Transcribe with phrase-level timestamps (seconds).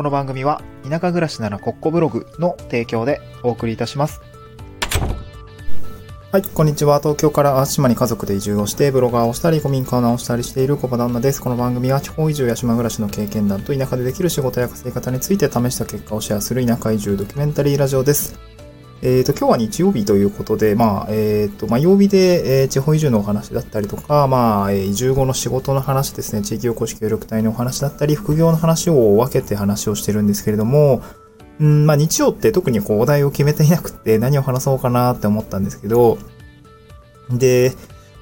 [0.00, 4.22] この番組は田舎暮らしならコッコブログの提供でお送りいたします。
[6.32, 7.00] はい、こんにちは。
[7.00, 11.42] 東京から淡島に家族で移住をして、ブロガーをしたり、古民家を直したりしている小場旦那です。
[11.42, 18.38] この番組は地方移住や島暮らしの経験談と田舎でできる仕事や稼ぎ方について試した結果をシェアする田舎移住ドキュメンタリーラジオです。
[19.02, 31.02] えっ、と、今日は日曜日ということで、まあ、えっ、と、まあ、曜日で、えー地方移住のお話だったりとか、まあ、えー移住後の仕事の話ですね、地域おこし協力隊のお話だったり、副業の話を分けて話をしてるんですけれども、
[31.60, 36.18] うん、まあ、日曜って特にこう、お題を決めていなくて、何を話そうかなって思ったんですけど、
[37.30, 37.72] で、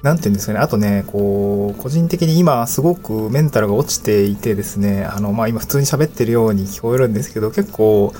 [0.01, 0.59] なんていうんですかね。
[0.59, 8.13] あとね、こう、個人的に今すごくメンタルが落ちていてですね、あの、まあ、今普通に喋ってるように聞こえるんですけど、結構、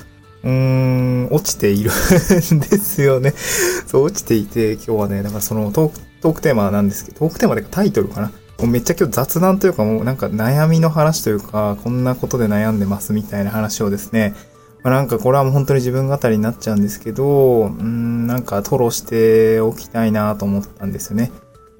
[0.43, 3.33] うーん、落ちているんですよね。
[3.87, 8.31] そう、落ちていて、今日はね、だからそのトーク、トークテーマなんですけど、トークテーマでタイトルかな。
[8.59, 14.35] もうめっちゃ今日雑談というかもうなんか悩みの話というか、こんなことで悩んでますみたいな話をですね、
[14.83, 21.31] まあ、なんかこれはもう本当に自分語りになっちゃうんですけど、うん、なんか吐露しておきたいなと思ったんですよね。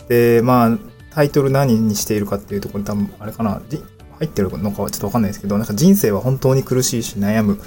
[0.07, 0.77] で、まあ、
[1.11, 3.61] タイトル何にしているかっていうところ多分、あれかな、
[4.19, 7.59] 入ってるのかはちょっとわかんないですけど、なんか人生は本当に苦しいし悩む。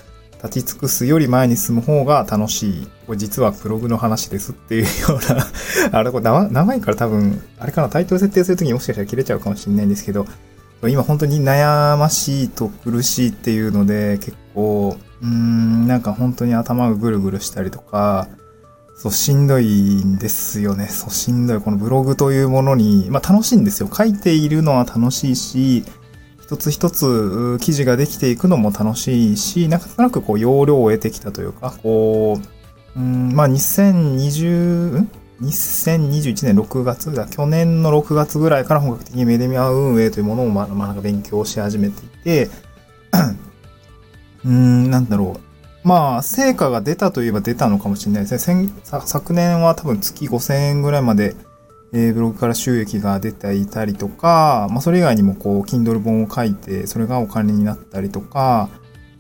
[0.43, 2.89] 立ち尽くすより前に進む方が楽しい。
[3.07, 5.47] これ実はブログの話ですっていうような、
[5.99, 10.27] あれこれ長いから多分、あれかな、タイトル設定するときにもしかしたら切れちゃうかもしれないんですけど、
[10.89, 18.27] 今本当に悩ましいと苦しいっていうので、結構、うーん、なんか本当に頭がぐるぐるしたりとか、
[18.97, 20.89] そう、しんどいんですよね。
[20.89, 21.61] そう、しんどい。
[21.61, 23.89] このブログというものに、まあ楽しいんですよ。
[23.93, 25.85] 書いているのは楽しいし、
[26.53, 32.39] 一つ一つ記事ができていくのも楽しいし、なんとなくこう、容量を得てきたというか、こ
[32.95, 42.51] う、うん、まあ2020、ん？2021年6月だ、去年の6月ぐらいから本格的にメディア運営というものをまあ、まあ、なんか勉強し始めていて、
[44.45, 45.89] うん、なんだろう。
[45.89, 48.69] まあ、成果が出たといえば出たのかもしれないですね。
[48.85, 51.35] 昨年は多分月5000円ぐらいまで、
[51.93, 58.71] えーブログから収益が出ていたりとか、まあ、それ以外にもこう、Kindle 本を書いて、それがお金になったりとか、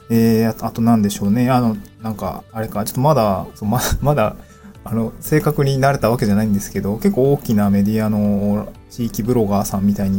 [0.08, 1.50] えー、あと、あとなんでしょうね。
[1.50, 4.36] あの、なんか、あれか、ちょっとまだ、そうま まだ、
[4.84, 10.10] あの、正確になれたわけじゃないんですけど、結構大きなメディアの地域ブロガーさんみたい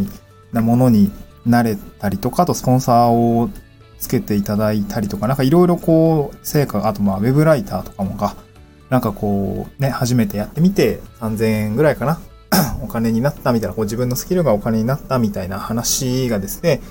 [0.52, 1.12] なものに
[1.46, 3.50] なれたりとか、あとスポンサーを
[4.00, 8.36] つけていただいたりとか、なんかいろいろこう、成果が、あとまあ、ウェブライターとかもが、
[8.90, 12.20] なんかこう、ね、初めてやってみて、3000円ぐらいかな、
[12.82, 16.82] お金になったみたいな、こう自分のスキルがお金になったみたいな話がですね、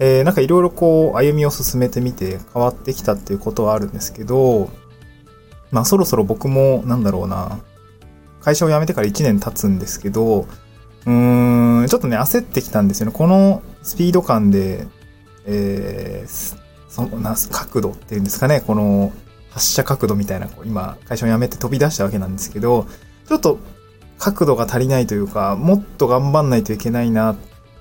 [0.00, 4.70] えー、なんかいろいろこう、歩みを進めてみて変わってきたっていうことはあるんですけど、
[5.70, 7.58] まあそろそろ僕も、なんだろうな、
[8.40, 10.46] 会社を辞めてから1年経つんですけど、
[11.06, 13.12] うーん、ちょっとね、焦ってきたんですよね。
[13.12, 14.86] このスピード感で、
[15.46, 16.56] えー、
[16.88, 19.12] そのな角度っていうんですかね、この
[19.50, 22.86] 発射角度みたいな、こう今、会社を辞めて飛び出したわけなんですけど、
[23.28, 23.58] ちょっと
[24.18, 27.36] 角度が足りないというか、もっと頑張んないといけないなっ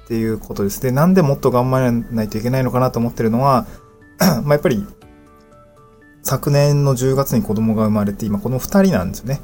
[0.08, 0.82] ていうことです。
[0.82, 3.66] で、なんでもっと頑張らないといけないのかなと思ってるのは、
[4.20, 4.86] まあやっぱり、
[6.24, 9.42] 昨年の10月に子供が生まれて、今この2人なんですよね。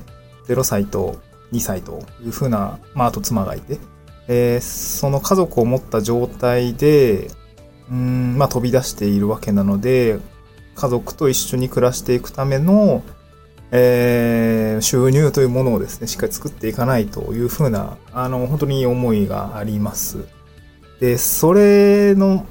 [0.48, 1.18] 0歳と
[1.52, 3.80] 2歳というふうな、まああと妻がいて、
[4.28, 7.32] えーその家族を持った状態で、
[7.90, 10.20] うん、まあ飛び出しているわけなので、
[10.76, 13.04] 家族と一緒に暮らしていくための、
[13.76, 20.26] えー収入というものをですね、しっかり作っていかないというふうな、あの、本当に思いがあります。
[21.00, 22.46] で、それの、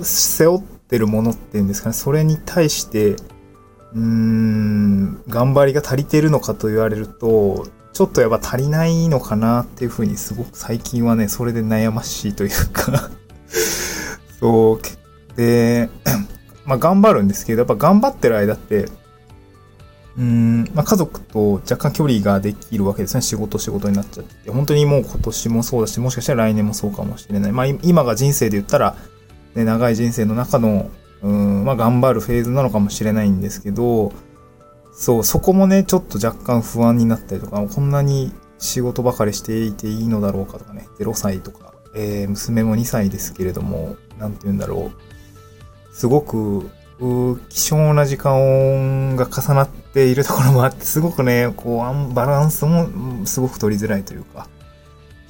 [0.00, 13.10] 背負ってるものっていうんですかね、それに対して、うーん、頑張りが足りてるのかと言われると、ちょっとやっぱ足りないのかなっていうふうにすごく最近はね、それで悩ましいというか
[14.40, 15.90] そう、で、
[16.64, 18.88] まあ頑張るんですけど、やっぱ頑張ってる間って、
[20.16, 23.22] うん、まあ家族と若干距離ができるわけですね。
[23.22, 24.50] 仕事仕事になっちゃって。
[24.50, 27.52] 本当にもう今年もそうだし、もしかしたら来年もそうかもしれない。
[27.52, 28.96] まあ今が人生で言ったら、
[29.54, 30.90] ね、長い人生の中の、
[31.22, 34.12] うん、まあ頑張るフェーズなのかもしれないんですけど、
[34.92, 45.94] そう、そこもね、ちょっと若干不安になったりとか、こんなに仕事ばかりしていていいのだろうかとかね、0歳とか、えー娘も2歳ですけれども、なんて言うんだろう。
[45.94, 46.70] すごく、
[47.00, 54.48] う希少な時間が重なってているところもあって、すごくね、こう、バランスもすごく取りづらいというか、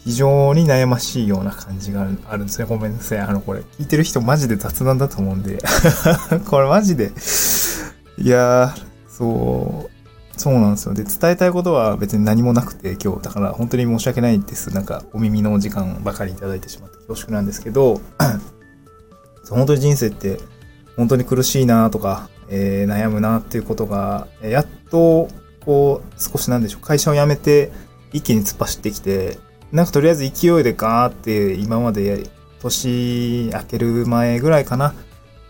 [0.04, 2.66] 非常に悩ましいような感じがあるんですね。
[2.66, 3.18] ごめんなさい。
[3.18, 5.58] あの、これ、聞いてる人マジで雑談だと思うんで、
[6.48, 7.12] これマジで、
[8.18, 10.94] いやー、そう、そうなんですよ。
[10.94, 14.74] で、伝えたいことは別に何もなくて、今日、だから本当に申し訳ないです。
[14.74, 18.00] なんか、お耳のお時間ばかりいただいてしまって恐縮なんですけど、
[19.48, 20.40] 本当に人生って、
[20.96, 25.28] 本当に苦しいなとか、えー、悩むなっていうことが、やっと、
[25.64, 27.72] こう、少しなんでしょう、会社を辞めて、
[28.12, 29.38] 一気に突っ走ってきて、
[29.72, 32.28] なんかとりあえず勢いでガーって今まで
[32.60, 34.94] 年明ける前ぐらいかな、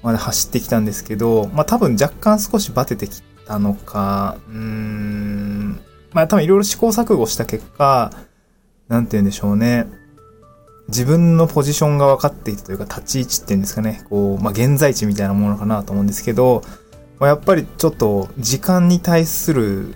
[0.03, 5.81] まで走ってきたんですけど、まあ多分若干少しバテてきたのか、うーん、
[6.13, 8.13] まあ多分いろいろ試行錯誤した結果、
[8.89, 9.87] なんて言うんでしょうね。
[10.89, 14.05] 自分のポジションが分かっていたというか、立ち位置っていうんですかね。
[14.11, 16.63] こう、まあ現在地みたいなものかなと思うんですけど、
[17.19, 19.95] まあ、やっぱりちょっと時間に対する、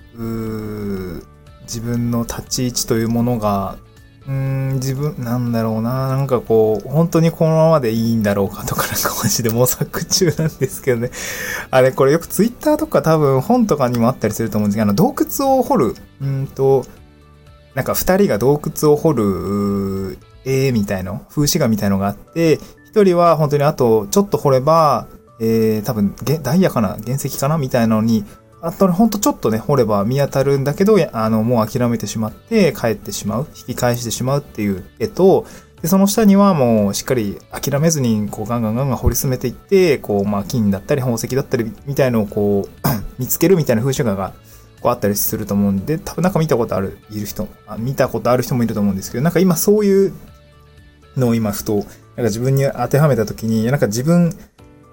[1.63, 3.77] 自分の立ち位置というものが
[4.29, 6.09] うん、自分、なんだろうな。
[6.09, 11.11] なんかこう、本当にこのままでいいんだろうかとか、なんかマジで模索中なんですけどね。
[11.71, 16.85] あれ、これよくツイッターとか多分本とかにもあったりすると思うんですけど、あの、洞窟を掘る、うんと、
[17.75, 25.07] なんか二人が洞窟を掘る絵みたいな、風刺画みたいのがあって、一人は本当にあとちょっと掘れば、
[25.41, 26.97] えー、多分、ダイヤかな？
[27.05, 27.59] 原石かな？
[27.59, 28.25] みたいなのに、
[28.61, 35.47] あとほんとちょっとね、掘れば見当たるんだけど、あの、もう諦めてしまって帰ってしまう、引き返してしまうっていう絵と、
[35.81, 42.89] で、その下にはもうしっかり諦めずに、こうガンガンガンガン掘り進めていって、こう、まあ、金だったり宝石だったりみたいのをこう、
[43.19, 44.33] 見つけるみたいな風習画が
[44.81, 50.13] こうあったりすると思うんで、多分なんか見たことある、いる人、あ見たことある人もいると思うんですけど、なんか今そういう
[51.17, 51.93] のを今ふと、なんか
[52.25, 54.37] 自分に当てはめたときに、なんか自分、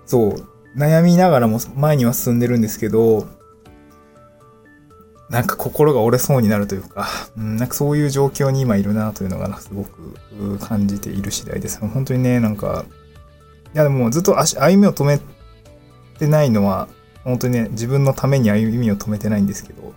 [0.06, 3.28] そう、悩みながらも前には進んでるんですけど、
[5.30, 11.80] なんか心が折れそうになるというか、うん、なんかそういう状況に今いるなというのがすごく感じている次第です。
[11.80, 12.86] 本当にね、なんか、
[13.74, 15.20] いやでもずっと足歩みを止め
[16.20, 16.88] てないのは、
[17.24, 19.94] 本当にね、自分のために歩みを止めてないんですけど、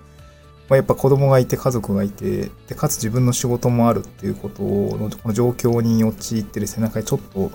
[0.69, 7.50] まあ、やっぱ子供がいて家族がいて、で、かつ自分の仕事もあるっていうことの、この状況に陥ってる背中にちょっと、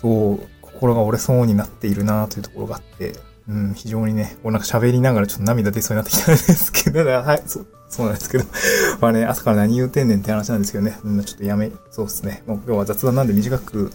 [0.00, 0.40] そう、
[0.82, 3.12] 心が折れそうになっているなというところがあって、
[3.48, 8.44] うん、非常にね、こうなんか喋りながらちょっと涙出そうになってきたんですけど、 はい、そう、そうなんですけど、
[9.00, 13.92] まあね、朝から何言うてんねんって話なんですけどね、うん、ちょっとやめ、そうですね、もう今日は雑談なんで短く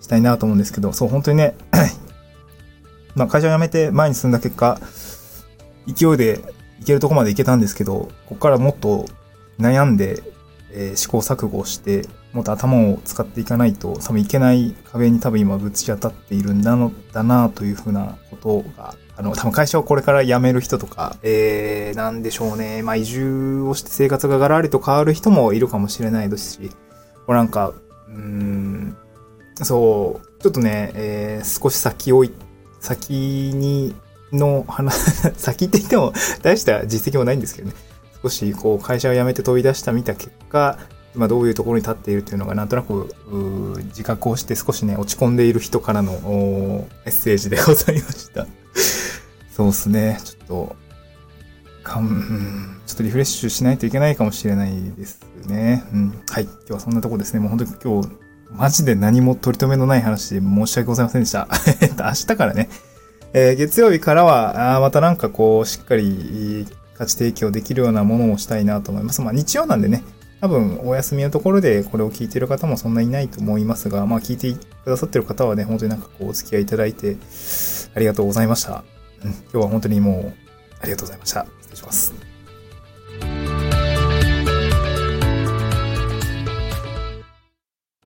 [0.00, 1.54] したいなと思うんですけど、そう、本当にね、
[3.14, 4.80] まあ会社を辞めて前に進んだ結果、
[5.86, 6.40] 勢いで
[6.80, 9.06] 行けるとこまで行けたんですけど、ここからもっと
[9.60, 10.20] 悩んで、
[10.72, 22.82] えー、試行錯誤して、もっと頭を使っていかないと、多分いけない壁に多分今ぶち当たっているんだの、だなというふうなことが、あの、多分会社をこれから辞める人とか、えー、なんでしょうね。
[22.82, 26.70] まあ移住をして生活がガラリと変わる人もいるかもしれないですし、
[27.26, 27.72] これなんか、
[28.08, 28.96] うん、
[29.56, 32.32] そう、ちょっとね、えー、少し先をい、
[32.80, 33.12] 先
[33.54, 33.94] に、
[34.32, 34.94] の話、
[35.36, 37.74] 先って言っても大した実績もないんですけどね。
[38.22, 40.78] 少しこう会社を辞めて飛び出した見た結果、
[41.14, 43.12] 今どういうところに立っているというのがなんとなく
[43.86, 48.46] 自覚をして少しね、落ち込んでいる人からのメッセージでございました。
[49.54, 50.20] そうですね。
[50.22, 50.76] ちょっと、
[51.82, 55.84] かん、ちょっとリフレッシュしないといけないかもしれないですね。
[55.92, 56.22] うん。
[56.30, 56.44] はい。
[56.44, 57.40] 今日はそんなとこですね。
[57.40, 58.08] もう本当に今日、
[58.52, 61.48] マジで何も取り留めのない話で申し訳ございませんでした。
[61.98, 62.68] 明日からね、
[63.32, 66.66] えー、月曜日からは、あまたなんかこう、しっかり
[66.96, 69.20] 価値提供できるようなものをしたいなと思います。
[69.22, 70.02] まあ日曜なんでね、
[70.40, 74.52] 多分お休みのところでこれを聞いている方もそんなにいないと思いますが、まあ聞いて
[74.84, 77.16] くださってる方はね、本当になんかこうお付き合いいただいて
[77.94, 78.84] ありがとうございました。
[79.22, 80.34] 今日は本当にもう
[80.80, 81.46] ありがとうございました。
[81.60, 82.14] 失礼します。